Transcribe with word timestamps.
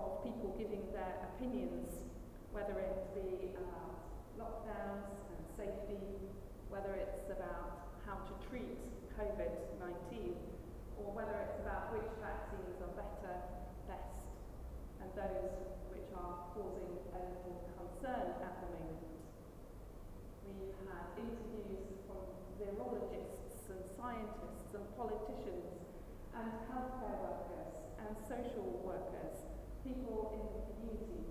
of 0.00 0.24
people 0.24 0.56
giving 0.56 0.84
their 0.92 1.28
opinions, 1.34 2.08
whether 2.52 2.76
it 2.80 3.12
be 3.12 3.52
about 3.52 4.00
uh, 4.00 4.40
lockdowns 4.40 5.12
and 5.28 5.40
safety, 5.56 6.00
whether 6.72 6.96
it's 6.96 7.28
about 7.28 7.92
how 8.08 8.16
to 8.24 8.32
treat 8.48 8.80
COVID 9.20 9.52
19, 9.76 10.32
or 11.00 11.12
whether 11.12 11.36
it's 11.44 11.60
about 11.60 11.92
which 11.92 12.08
vaccines 12.20 12.80
are 12.80 12.94
better, 12.96 13.36
best, 13.84 14.24
and 15.04 15.08
those 15.12 15.68
which 15.92 16.08
are 16.16 16.48
causing 16.56 16.96
a 17.12 17.20
little 17.20 17.60
concern 17.76 18.40
at 18.40 18.54
the 18.64 18.68
moment. 18.72 19.04
We've 20.48 20.76
had 20.88 21.12
interviews 21.20 21.84
from 22.08 22.24
virologists 22.56 23.68
and 23.68 23.84
scientists 23.96 24.72
and 24.72 24.84
politicians 24.96 25.84
and 26.32 26.48
healthcare 26.72 27.16
workers 27.20 27.72
and 28.00 28.16
social 28.24 28.80
workers, 28.84 29.49
people 29.84 30.36
in 30.36 30.42
the 30.52 30.62
community, 30.68 31.24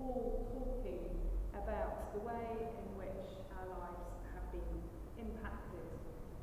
all 0.00 0.48
talking 0.52 1.04
about 1.52 2.12
the 2.16 2.20
way 2.24 2.72
in 2.72 2.88
which 2.96 3.28
our 3.52 3.66
lives 3.68 4.04
have 4.32 4.46
been 4.52 4.72
impacted 5.20 5.86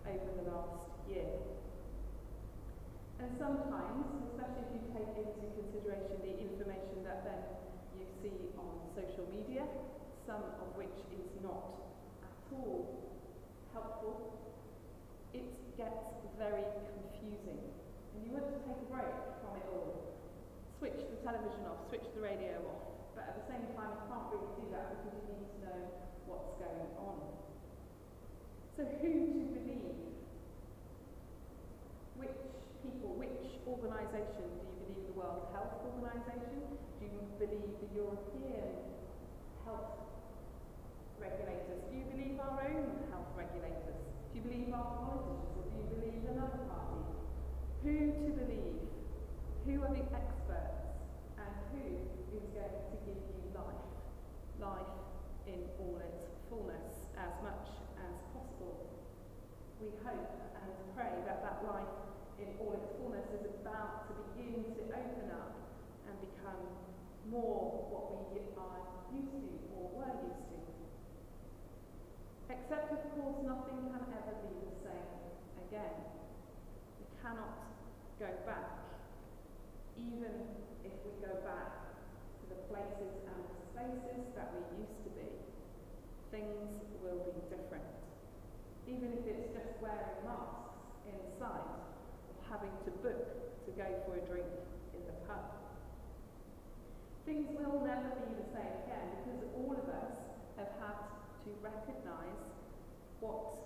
over 0.06 0.30
the 0.38 0.46
last 0.46 0.86
year. 1.10 1.30
And 3.20 3.30
sometimes, 3.36 4.06
especially 4.32 4.64
if 4.64 4.72
you 4.78 4.84
take 4.94 5.12
into 5.18 5.42
consideration 5.58 6.22
the 6.24 6.34
information 6.40 7.04
that 7.04 7.26
then 7.26 7.42
you 7.98 8.06
see 8.22 8.54
on 8.56 8.80
social 8.96 9.28
media, 9.34 9.66
some 10.26 10.46
of 10.62 10.70
which 10.78 10.96
is 11.12 11.28
not 11.42 11.84
at 12.24 12.38
all 12.54 13.10
helpful, 13.74 14.40
it 15.34 15.46
gets 15.76 16.14
very 16.38 16.64
confusing. 16.86 17.60
And 18.16 18.26
you 18.26 18.32
want 18.32 18.48
to 18.48 18.58
take 18.64 18.80
a 18.80 18.88
break 18.88 19.16
from 19.44 19.58
it 19.58 19.68
all. 19.68 20.19
Switch 20.80 20.96
the 21.12 21.20
television 21.28 21.68
off, 21.68 21.84
switch 21.92 22.08
the 22.16 22.24
radio 22.24 22.56
off. 22.64 22.88
But 23.12 23.28
at 23.28 23.36
the 23.36 23.46
same 23.52 23.68
time, 23.76 24.00
you 24.00 24.04
can't 24.08 24.32
really 24.32 24.48
do 24.64 24.66
that 24.72 24.96
because 24.96 25.12
you 25.28 25.36
need 25.36 25.52
to 25.52 25.60
know 25.68 25.80
what's 26.24 26.56
going 26.56 26.88
on. 26.96 27.20
So 28.80 28.88
who 28.88 29.12
to 29.12 29.44
believe? 29.60 30.00
Which 32.16 32.40
people, 32.80 33.12
which 33.20 33.60
organisation? 33.68 34.48
Do 34.56 34.72
you 34.72 34.76
believe 34.88 35.04
the 35.12 35.20
World 35.20 35.52
Health 35.52 35.84
Organization? 35.84 36.64
Do 36.72 37.12
you 37.12 37.28
believe 37.36 37.76
the 37.84 37.92
European 37.92 38.80
health 39.68 40.00
regulators? 41.20 41.84
Do 41.92 42.00
you 42.00 42.08
believe 42.08 42.40
our 42.40 42.56
own 42.56 43.04
health 43.12 43.28
regulators? 43.36 44.00
Do 44.32 44.34
you 44.40 44.44
believe 44.48 44.72
our 44.72 44.96
politicians 44.96 45.44
or 45.60 45.64
do 45.68 45.76
you 45.76 45.88
believe 45.92 46.24
another 46.24 46.64
party? 46.72 47.04
Who 47.84 48.16
to 48.16 48.32
believe? 48.32 48.89
Who 49.66 49.84
are 49.84 49.94
the 49.94 50.06
experts? 50.16 50.88
And 51.38 51.52
who 51.72 51.84
is 52.36 52.44
going 52.56 52.80
to 52.90 52.96
give 53.06 53.20
you 53.20 53.44
life? 53.54 53.88
Life 54.60 54.96
in 55.48 55.66
all 55.80 56.00
its 56.04 56.30
fullness 56.50 57.10
as 57.18 57.34
much 57.44 57.68
as 58.00 58.14
possible. 58.34 58.88
We 59.82 59.90
hope 60.04 60.32
and 60.56 60.72
pray 60.96 61.14
that 61.26 61.44
that 61.44 61.64
life 61.64 61.96
in 62.40 62.56
all 62.60 62.74
its 62.76 62.88
fullness 63.00 63.28
is 63.36 63.46
about 63.62 64.08
to 64.08 64.14
begin 64.32 64.64
to 64.64 64.82
open 64.90 65.28
up 65.32 65.56
and 66.08 66.16
become 66.20 66.64
more 67.30 67.88
what 67.92 68.32
we 68.34 68.42
are 68.58 68.82
used 69.14 69.38
to 69.38 69.70
or 69.76 69.92
were 69.96 70.16
used 70.26 70.50
to. 70.50 70.60
Except, 72.50 72.92
of 72.92 73.02
course, 73.14 73.38
nothing 73.46 73.94
can 73.94 74.04
ever 74.18 74.36
be 74.42 74.52
the 74.66 74.74
same 74.82 75.14
again. 75.70 75.96
We 76.98 77.06
cannot 77.22 77.54
go 78.18 78.28
back, 78.46 78.89
even 80.08 80.36
if 80.88 80.96
we 81.04 81.12
go 81.20 81.34
back 81.44 81.92
to 82.40 82.44
the 82.48 82.60
places 82.72 83.14
and 83.28 83.40
the 83.44 83.60
spaces 83.76 84.24
that 84.36 84.56
we 84.56 84.64
used 84.80 85.00
to 85.04 85.12
be. 85.12 85.28
Things 86.32 86.80
will 87.04 87.20
be 87.28 87.36
different. 87.52 87.84
Even 88.88 89.12
if 89.20 89.24
it's 89.28 89.52
just 89.52 89.76
wearing 89.84 90.24
masks 90.24 90.72
inside 91.04 91.68
or 92.32 92.40
having 92.48 92.72
to 92.88 92.92
book 93.04 93.22
to 93.68 93.72
go 93.76 93.88
for 94.08 94.16
a 94.16 94.24
drink 94.24 94.48
in 94.96 95.02
the 95.04 95.18
pub. 95.28 95.44
Things 97.26 97.50
will 97.60 97.84
never 97.84 98.10
be 98.24 98.30
the 98.40 98.48
same 98.56 98.76
again 98.88 99.08
because 99.20 99.44
all 99.54 99.76
of 99.76 99.86
us 99.90 100.16
have 100.58 100.72
had 100.80 100.98
to 101.46 101.50
recognise 101.62 102.42
what 103.20 103.60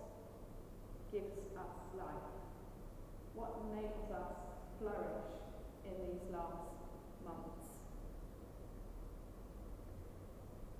gives 1.12 1.38
us 1.56 1.74
life, 1.96 2.28
what 3.36 3.54
enables 3.70 4.10
us 4.12 4.34
flourish 4.80 5.34
in 5.88 5.96
these 6.08 6.26
last 6.32 6.72
months. 7.24 7.72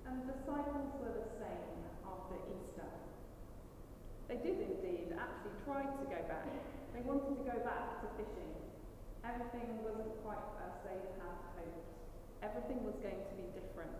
And 0.08 0.24
the 0.24 0.32
disciples 0.32 0.92
were 1.00 1.14
the 1.16 1.28
same 1.40 1.80
after 2.04 2.36
Easter. 2.48 2.90
They 4.28 4.36
did 4.40 4.60
indeed 4.60 5.16
actually 5.16 5.56
try 5.64 5.84
to 5.84 6.04
go 6.08 6.20
back 6.28 6.48
they 6.94 7.02
wanted 7.02 7.34
to 7.34 7.42
go 7.42 7.58
back 7.66 7.98
to 7.98 8.06
fishing. 8.14 8.54
Everything 9.26 9.82
wasn't 9.82 10.14
quite 10.22 10.46
as 10.62 10.78
they 10.86 10.94
had 11.18 11.34
hoped. 11.58 11.90
Everything 12.38 12.86
was 12.86 12.94
going 13.02 13.18
to 13.18 13.34
be 13.34 13.50
different. 13.50 13.98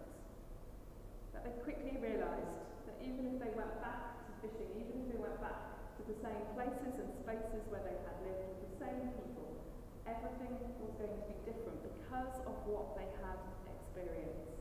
But 1.34 1.42
they 1.42 1.58
quickly 1.66 1.98
realised 1.98 2.54
that 2.86 2.94
even 3.02 3.34
if 3.34 3.42
they 3.42 3.50
went 3.58 3.74
back 3.82 4.30
to 4.30 4.46
fishing, 4.46 4.70
even 4.78 4.94
if 4.94 5.06
they 5.10 5.18
went 5.18 5.42
back 5.42 5.90
to 5.98 6.06
the 6.06 6.14
same 6.22 6.38
places 6.54 6.94
and 7.02 7.10
spaces 7.18 7.66
where 7.66 7.82
they 7.82 7.98
had 8.06 8.14
lived 8.22 8.46
with 8.46 8.62
the 8.62 8.72
same 8.78 9.10
people, 9.18 9.43
everything 10.04 10.52
was 10.80 10.92
going 11.00 11.16
to 11.16 11.24
be 11.24 11.36
different 11.48 11.80
because 11.80 12.36
of 12.44 12.56
what 12.68 12.92
they 12.96 13.08
had 13.24 13.40
experienced. 13.64 14.52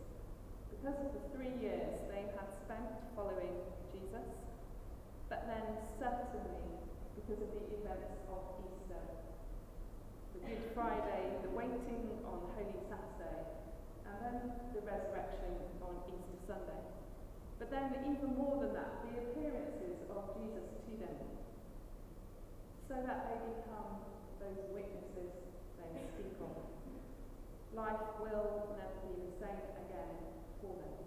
Because 0.72 0.96
of 1.04 1.12
the 1.12 1.24
three 1.36 1.52
years 1.60 2.00
they 2.08 2.28
had 2.36 2.48
spent 2.64 2.88
following 3.16 3.60
Jesus, 3.92 4.28
but 5.28 5.48
then 5.48 5.84
certainly 6.00 6.48
because 7.16 7.40
of 7.44 7.52
the 7.56 7.64
events 7.76 8.20
of 8.32 8.42
Easter. 8.64 9.04
The 10.36 10.40
Good 10.48 10.64
Friday, 10.76 11.40
the 11.44 11.52
waiting 11.56 12.20
on 12.28 12.52
Holy 12.56 12.80
Saturday, 12.88 13.44
and 14.08 14.16
then 14.24 14.38
the 14.76 14.82
resurrection 14.84 15.56
on 15.80 16.04
Easter 16.08 16.40
Sunday. 16.48 16.84
But 17.60 17.72
then, 17.72 17.96
even 18.04 18.36
more 18.36 18.60
than 18.60 18.76
that, 18.76 19.08
the 19.08 19.24
appearances 19.24 20.04
of 20.12 20.36
Jesus 20.36 20.68
to 20.84 20.92
them, 21.00 21.20
so 22.92 22.96
that 23.08 23.32
they 23.32 23.40
become 23.56 24.04
those 24.44 24.60
witnesses 24.76 25.32
they 25.94 26.04
speak 26.12 26.36
of. 26.42 26.58
Life 27.72 28.20
will 28.20 28.76
never 28.76 28.98
be 29.08 29.14
the 29.16 29.32
same 29.40 29.64
again 29.80 30.18
for 30.60 30.76
them. 30.76 30.98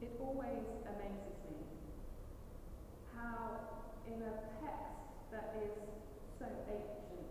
It 0.00 0.12
always 0.32 0.64
amazes 0.88 1.36
me 1.44 1.60
how, 3.12 3.68
in 4.08 4.16
a 4.24 4.32
text 4.64 5.28
that 5.28 5.52
is 5.60 5.76
so 6.40 6.48
ancient, 6.72 7.28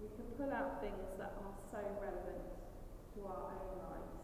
we 0.00 0.08
can 0.16 0.32
pull 0.40 0.48
out 0.48 0.80
things 0.80 1.12
that 1.20 1.36
are 1.36 1.52
so 1.68 1.84
relevant 2.00 2.56
to 3.12 3.18
our 3.28 3.52
own 3.52 3.68
lives 3.84 4.16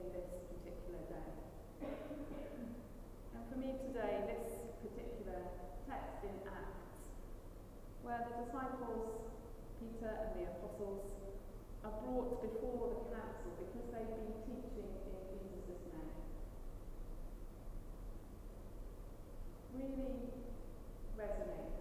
in 0.00 0.16
this 0.16 0.32
particular 0.48 1.04
day. 1.12 1.28
and 3.36 3.42
for 3.52 3.58
me 3.60 3.76
today, 3.84 4.24
this 4.32 4.64
particular 4.80 5.52
text 5.84 6.24
in 6.24 6.40
Acts, 6.48 6.88
where 8.00 8.24
the 8.32 8.48
disciples, 8.48 9.28
Peter 9.76 10.08
and 10.08 10.40
the 10.40 10.48
apostles, 10.56 11.04
are 11.84 12.00
brought 12.00 12.40
before 12.40 12.96
the 12.96 13.00
council 13.12 13.60
because 13.60 13.92
they've 13.92 14.16
been 14.16 14.40
teaching 14.48 14.88
in 14.88 15.36
Jesus' 15.36 15.84
name. 15.92 16.32
really 19.74 20.28
resonates. 21.16 21.80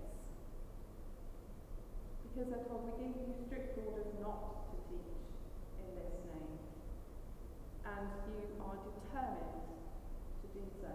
We 2.72 2.88
give 2.96 3.12
you 3.20 3.36
strict 3.48 3.76
orders 3.84 4.16
not 4.24 4.72
to 4.72 4.76
teach 4.88 5.12
in 5.76 5.92
this 5.92 6.16
name. 6.24 6.56
And 7.84 8.08
you 8.32 8.48
are 8.64 8.80
determined 8.80 9.76
to 10.40 10.48
do 10.56 10.64
so. 10.80 10.88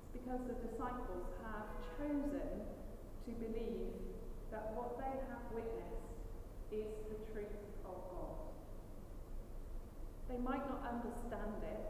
It's 0.00 0.24
because 0.24 0.40
the 0.48 0.56
disciples 0.56 1.36
have 1.44 1.68
chosen 2.00 2.64
to 3.28 3.30
believe 3.44 3.92
that 4.56 4.72
what 4.72 4.96
they 4.96 5.12
have 5.28 5.44
witnessed 5.52 6.08
is 6.72 6.88
the 7.12 7.20
truth 7.28 7.60
of 7.84 7.96
God. 8.08 8.40
They 10.32 10.40
might 10.40 10.64
not 10.64 10.80
understand 10.80 11.60
it, 11.60 11.84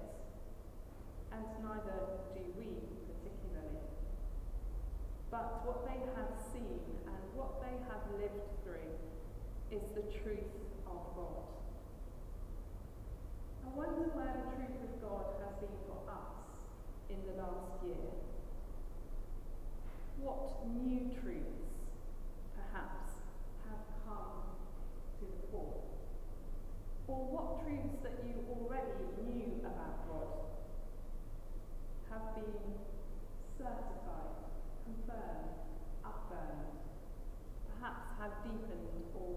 and 1.30 1.46
neither 1.62 2.26
do 2.34 2.42
we 2.58 2.74
particularly 3.06 3.97
but 5.30 5.60
what 5.66 5.84
they 5.84 6.00
have 6.16 6.32
seen 6.52 6.80
and 7.04 7.20
what 7.36 7.60
they 7.60 7.76
have 7.92 8.00
lived 8.16 8.48
through 8.64 8.96
is 9.68 9.84
the 9.92 10.08
truth 10.24 10.56
of 10.88 11.00
God. 11.12 11.44
I 13.60 13.68
wonder 13.76 14.08
where 14.16 14.32
the 14.32 14.48
truth 14.56 14.80
of 14.80 14.92
God 15.04 15.24
has 15.44 15.52
been 15.60 15.76
for 15.84 16.00
us 16.08 16.32
in 17.12 17.20
the 17.28 17.36
last 17.36 17.76
year. 17.84 18.08
What 20.24 20.64
new 20.64 21.12
truths, 21.20 21.76
perhaps, 22.56 23.20
have 23.68 23.84
come 24.08 24.56
to 25.20 25.24
the 25.28 25.40
fore? 25.52 25.84
Or 27.06 27.28
what 27.28 27.60
truths 27.60 28.00
that 28.02 28.24
you 28.24 28.40
already 28.48 29.04
knew 29.28 29.60
about 29.60 30.08
God 30.08 30.32
have 32.08 32.34
been 32.34 32.80
certified 33.60 34.47
confirmed, 34.88 35.52
affirmed, 36.00 36.80
perhaps 37.68 38.08
have 38.16 38.32
deepened 38.40 39.04
or 39.12 39.27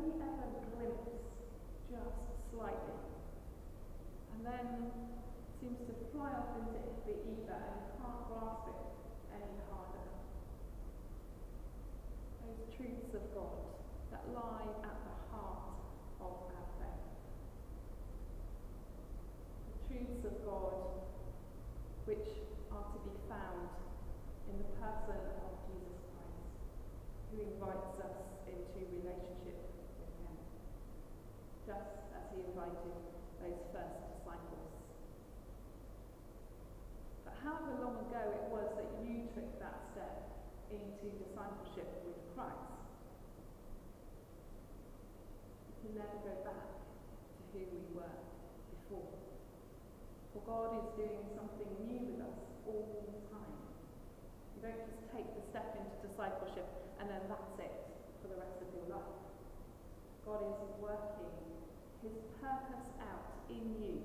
only 0.00 0.16
ever 0.16 0.48
glimpse 0.72 1.12
just 1.92 2.24
slightly 2.48 3.00
and 4.32 4.40
then 4.46 4.88
seems 5.60 5.76
to 5.84 5.92
fly 6.12 6.32
off 6.32 6.56
into 6.56 6.80
the 7.04 7.12
ether 7.28 7.60
and 7.60 7.76
you 7.84 7.92
can't 8.00 8.24
grasp 8.32 8.64
it 8.72 8.80
any 9.36 9.60
harder. 9.68 10.08
Those 12.40 12.64
truths 12.72 13.12
of 13.12 13.24
God 13.36 13.60
that 14.08 14.24
lie 14.32 14.72
at 14.80 14.96
the 15.04 15.16
heart 15.28 15.76
of 16.24 16.32
our 16.48 16.68
faith 16.80 17.04
The 19.68 19.80
truths 19.84 20.24
of 20.24 20.34
God 20.48 20.80
which 22.08 22.48
are 22.72 22.88
to 22.88 22.98
be 23.04 23.14
found 23.28 23.68
in 24.48 24.56
the 24.64 24.70
person 24.80 25.20
of 25.44 25.52
Jesus 25.68 26.00
Christ, 26.08 26.48
who 27.28 27.44
invites 27.44 28.00
us 28.00 28.16
into 28.48 28.80
relationship 28.96 29.69
just 31.70 32.02
as 32.18 32.26
He 32.34 32.42
invited 32.50 32.90
those 33.38 33.62
first 33.70 33.94
disciples. 34.10 34.74
But 37.22 37.38
however 37.46 37.78
long 37.78 38.10
ago 38.10 38.22
it 38.26 38.46
was 38.50 38.66
that 38.74 38.90
you 39.06 39.30
took 39.30 39.46
that 39.62 39.78
step 39.94 40.34
into 40.74 41.14
discipleship 41.22 41.86
with 42.02 42.18
Christ, 42.34 42.74
you 45.70 45.74
can 45.78 45.92
never 45.94 46.18
go 46.26 46.34
back 46.42 46.66
to 47.38 47.42
who 47.54 47.62
we 47.70 47.82
were 47.94 48.18
before. 48.74 49.14
For 50.34 50.42
God 50.42 50.74
is 50.74 50.86
doing 50.98 51.22
something 51.38 51.70
new 51.86 52.02
with 52.02 52.18
us 52.26 52.38
all 52.66 52.98
the 53.06 53.14
time. 53.30 53.54
You 54.58 54.66
don't 54.66 54.82
just 54.90 55.06
take 55.14 55.30
the 55.38 55.44
step 55.54 55.78
into 55.78 55.94
discipleship 56.02 56.66
and 56.98 57.06
then 57.06 57.22
that's 57.30 57.62
it 57.62 57.74
for 58.18 58.26
the 58.26 58.42
rest 58.42 58.58
of 58.58 58.66
your 58.74 58.90
life. 58.90 59.29
God 60.30 60.46
is 60.46 60.70
working 60.78 61.34
his 62.06 62.14
purpose 62.38 62.86
out 63.02 63.42
in 63.50 63.74
you 63.82 63.98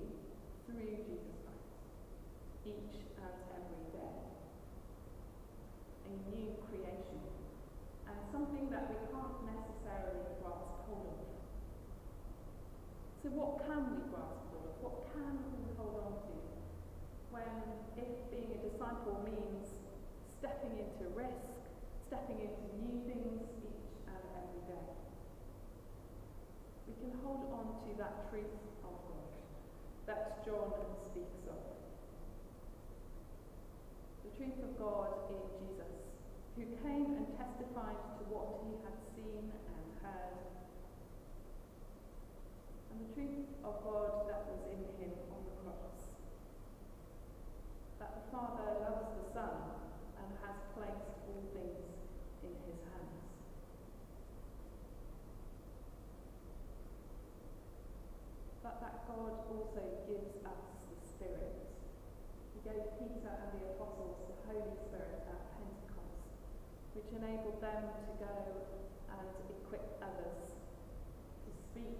through 0.66 0.98
Jesus 1.06 1.38
Christ 1.46 1.70
each 2.66 2.98
and 3.14 3.38
every 3.54 3.86
day. 3.94 4.18
A 6.10 6.14
new 6.34 6.50
creation 6.66 7.22
and 8.10 8.18
something 8.34 8.66
that 8.74 8.90
we 8.90 8.98
can't 9.06 9.38
necessarily 9.54 10.26
grasp 10.42 10.90
hold 10.90 11.14
of. 11.14 11.30
So 13.22 13.30
what 13.30 13.62
can 13.62 13.86
we 13.94 14.02
grasp 14.10 14.50
hold 14.50 14.66
of? 14.66 14.74
What 14.82 14.96
can 15.14 15.30
we 15.30 15.62
hold 15.78 16.10
on 16.10 16.14
to 16.26 16.34
when, 17.30 17.54
if 18.02 18.10
being 18.34 18.50
a 18.50 18.60
disciple 18.66 19.22
means 19.22 19.78
stepping 20.42 20.74
into 20.74 21.06
risk, 21.14 21.54
stepping 22.10 22.42
into 22.42 22.66
new 22.82 22.98
things 23.06 23.46
each 23.62 23.86
and 24.10 24.22
every 24.34 24.62
day. 24.66 24.90
We 26.86 26.94
can 27.02 27.18
hold 27.24 27.50
on 27.50 27.82
to 27.82 27.85
that 27.96 28.28
truth 28.28 28.52
of 28.84 28.92
God 29.08 29.32
that 30.04 30.44
John 30.44 30.68
speaks 31.08 31.48
of. 31.48 31.64
The 34.20 34.30
truth 34.36 34.60
of 34.60 34.72
God 34.76 35.32
in 35.32 35.40
Jesus, 35.56 35.96
who 36.60 36.64
came 36.84 37.16
and 37.16 37.26
testified 37.40 37.96
to 38.20 38.22
what 38.28 38.60
he 38.68 38.76
had 38.84 39.00
seen 39.16 39.48
and 39.48 39.88
heard. 40.04 40.36
And 42.92 43.00
the 43.00 43.08
truth 43.16 43.48
of 43.64 43.80
God 43.80 44.28
that 44.28 44.44
was 44.44 44.60
in 44.76 44.84
him 45.00 45.16
on 45.32 45.40
the 45.48 45.56
cross 45.64 46.12
that 47.96 48.12
the 48.12 48.24
Father 48.28 48.76
loves 48.84 49.08
the 49.24 49.26
Son 49.32 49.56
and 50.20 50.28
has 50.44 50.56
placed 50.76 51.16
all 51.32 51.40
things 51.56 51.95
but 58.66 58.82
that 58.82 59.06
God 59.06 59.30
also 59.46 59.82
gives 60.10 60.42
us 60.42 60.62
the 60.90 60.98
Spirit. 60.98 61.54
He 62.50 62.58
gave 62.66 62.82
Peter 62.98 63.30
and 63.30 63.50
the 63.54 63.78
apostles 63.78 64.18
the 64.26 64.34
Holy 64.42 64.74
Spirit 64.74 65.22
at 65.22 65.38
Pentecost, 65.54 66.26
which 66.98 67.06
enabled 67.14 67.62
them 67.62 67.94
to 67.94 68.12
go 68.18 68.34
and 69.06 69.30
equip 69.54 69.86
others 70.02 70.50
to 71.46 71.50
speak 71.54 71.94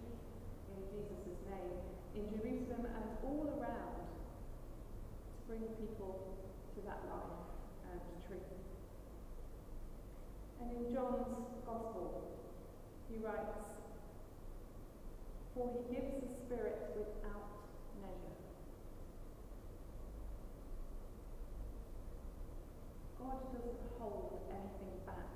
hold 23.98 24.42
anything 24.50 24.98
back 25.06 25.30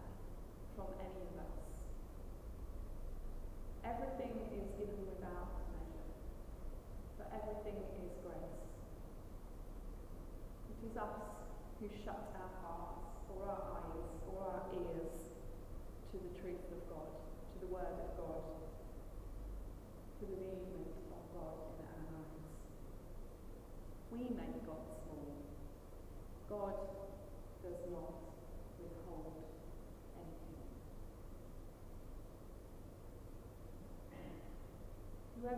from 0.76 0.90
any 0.98 1.22
of 1.30 1.36
us. 1.40 1.56
Everything 3.84 4.32
is 4.52 4.66
given 4.76 5.06
without 5.06 5.62
measure, 5.72 6.10
for 7.16 7.26
everything 7.30 7.78
is 8.02 8.12
grace. 8.22 8.60
It 10.70 10.78
is 10.90 10.96
us 10.96 11.40
who 11.80 11.88
shut 12.04 12.34
our 12.36 12.52
hearts 12.60 13.24
or 13.32 13.48
our 13.48 13.64
eyes 13.80 14.10
or 14.28 14.36
our 14.44 14.62
ears 14.74 15.32
to 16.12 16.16
the 16.18 16.32
truth 16.40 16.66
of 16.74 16.82
God, 16.90 17.08
to 17.54 17.56
the 17.64 17.70
word 17.72 17.96
of 18.04 18.10
God, 18.18 18.42
to 20.20 20.24
the 20.26 20.36
movement 20.36 20.92
of 21.08 21.22
God 21.32 21.56
in 21.78 21.86
our 21.88 22.04
lives. 22.12 22.52
We 24.12 24.28
make 24.36 24.66
God 24.66 24.84
small. 25.06 25.40
God 26.50 26.74
does 27.62 27.80
not 27.88 28.12
withhold 28.82 29.38
anything. 30.18 30.66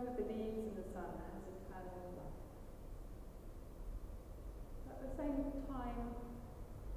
Whoever 0.03 0.19
believes 0.19 0.59
in 0.59 0.75
the 0.75 0.83
Son 0.91 1.15
has 1.15 1.47
eternal 1.47 1.95
life. 2.19 2.43
At 4.91 4.99
the 4.99 5.11
same 5.15 5.63
time, 5.63 6.11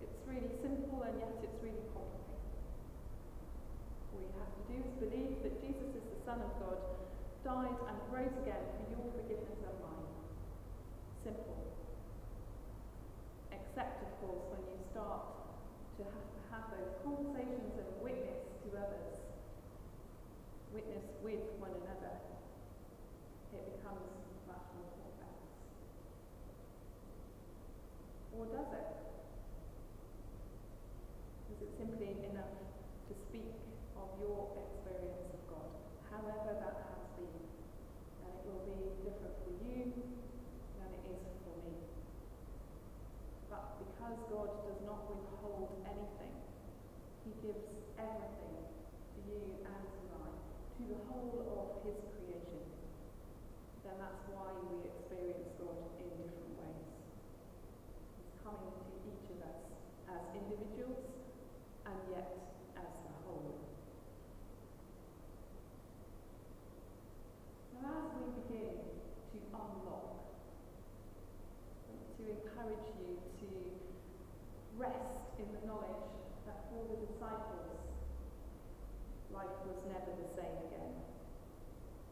it's 0.03 0.19
really 0.27 0.51
simple 0.59 1.07
and 1.07 1.15
yet 1.15 1.39
it's 1.39 1.55
really 1.63 1.87
complicated. 1.95 2.51
All 4.11 4.27
you 4.27 4.35
have 4.43 4.51
to 4.59 4.63
do 4.67 4.75
is 4.83 4.91
believe 4.99 5.39
that 5.47 5.55
Jesus 5.63 5.87
is 5.95 6.03
the 6.03 6.21
Son 6.27 6.43
of 6.43 6.51
God, 6.59 6.83
died 7.47 7.79
and 7.79 7.97
rose 8.11 8.35
again 8.43 8.67
for 8.75 8.91
your 8.91 9.07
forgiveness 9.15 9.55
and 9.55 9.79
mine. 9.87 10.11
Simple. 11.23 11.63
Except, 13.55 14.03
of 14.03 14.11
course, 14.19 14.51
when 14.51 14.67
you 14.67 14.83
start 14.91 15.31
to 15.95 16.11
have, 16.11 16.27
to 16.27 16.41
have 16.51 16.67
those 16.75 16.91
conversations 17.07 17.71
and 17.71 17.87
witness 18.03 18.43
to 18.67 18.69
others, 18.75 19.15
witness 20.75 21.07
with 21.23 21.47
one 21.63 21.71
another, 21.71 22.36
becomes 23.67 24.07
much 24.47 24.67
more 24.79 24.91
complex. 24.95 25.35
Or 28.37 28.45
does 28.47 28.71
it? 28.71 28.89
Is 31.57 31.59
it 31.65 31.73
simply 31.81 32.21
enough 32.31 32.53
to 33.09 33.13
speak 33.17 33.49
of 33.97 34.13
your 34.21 34.53
experience 34.61 35.25
of 35.33 35.41
God, 35.49 35.73
however 36.13 36.53
that 36.61 36.77
has 36.85 37.03
been? 37.17 37.33
And 37.33 38.31
it 38.37 38.45
will 38.45 38.61
be 38.69 38.93
different 39.09 39.41
for 39.41 39.57
you 39.57 39.89
than 40.77 40.89
it 40.93 41.05
is 41.17 41.25
for 41.49 41.57
me. 41.65 41.81
But 43.49 43.81
because 43.81 44.21
God 44.29 44.51
does 44.69 44.81
not 44.85 45.09
withhold 45.09 45.81
anything, 45.89 46.37
He 47.25 47.33
gives 47.41 47.65
everything 47.97 48.69
to 48.69 49.19
you 49.25 49.65
and 49.65 49.81
to 49.81 50.01
I, 50.13 50.29
to 50.29 50.83
the 50.93 51.01
whole 51.09 51.41
of 51.57 51.89
His 51.89 51.97
creation 52.13 52.76
then 53.87 54.03
that's 54.03 54.27
why 54.35 54.51
we 54.67 54.83
experience 54.83 55.47
God 55.63 55.79
in 56.03 56.11
different 56.19 56.59
ways. 56.59 56.91
He's 58.19 58.35
coming 58.43 58.75
to 58.75 58.91
each 59.07 59.31
of 59.31 59.39
us 59.47 59.63
as 60.11 60.23
individuals 60.35 61.07
and 61.87 61.95
yet 62.11 62.35
as 62.75 62.91
the 63.07 63.15
whole. 63.23 63.63
Now, 67.79 67.95
as 67.95 68.11
we 68.19 68.27
begin 68.43 68.75
to 68.75 69.39
unlock, 69.55 70.35
to 72.19 72.23
encourage 72.27 72.91
you 72.99 73.23
to 73.39 73.49
rest 74.75 75.31
in 75.39 75.47
the 75.55 75.63
knowledge 75.63 76.11
that 76.43 76.59
for 76.75 76.83
the 76.91 77.07
disciples, 77.07 77.87
life 79.31 79.57
was 79.63 79.79
never 79.87 80.11
the 80.11 80.31
same 80.35 80.59
again. 80.67 80.91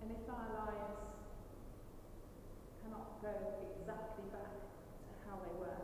And 0.02 0.14
if 0.14 0.22
our 0.30 0.70
lives 0.70 1.13
cannot 2.94 3.22
go 3.22 3.34
exactly 3.80 4.24
back 4.30 4.54
to 4.54 5.12
how 5.26 5.42
they 5.42 5.54
were, 5.58 5.82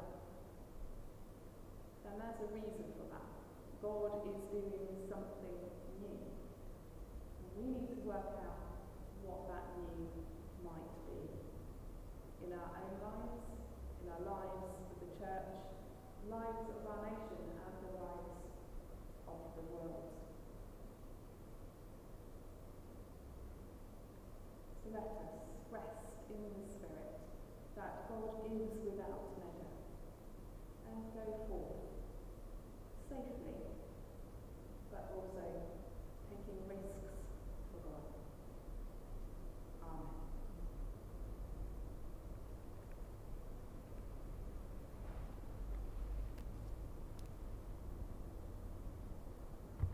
then 2.05 2.15
there's 2.23 2.39
a 2.39 2.55
reason 2.55 2.87
for 2.95 3.07
that. 3.11 3.27
God 3.83 4.23
is 4.31 4.39
doing 4.55 5.11
something 5.11 5.59
new. 5.99 6.23
And 7.43 7.49
we 7.59 7.65
need 7.67 7.89
to 7.91 8.01
work 8.07 8.39
out 8.47 8.79
what 9.27 9.49
that 9.51 9.75
new 9.75 10.07
might 10.63 10.91
be 11.11 11.35
in 12.47 12.53
our 12.55 12.71
own 12.79 12.95
lives, 13.03 13.43
in 14.05 14.07
our 14.15 14.23
lives 14.23 14.71
of 14.71 14.95
the 15.03 15.11
church, 15.19 15.51
lives 16.31 16.67
of 16.71 16.83
our 16.87 17.11
nation, 17.11 17.43
and 17.59 17.75
the 17.91 17.93
lives 17.99 18.39
of 19.27 19.41
the 19.59 19.65
world. 19.75 20.15
So 24.85 24.95
let 24.95 25.07
us 25.11 25.51
rest 25.71 26.11
in 26.31 26.43
the 26.43 26.67
Spirit 26.67 27.01
that 27.77 28.10
God 28.21 28.45
is 28.53 28.77
without 28.85 29.33
measure 29.41 29.81
and 30.93 31.01
go 31.17 31.25
forth 31.49 31.89
safely, 33.09 33.65
but 34.93 35.09
also 35.17 35.45
taking 36.29 36.61
risks 36.69 37.00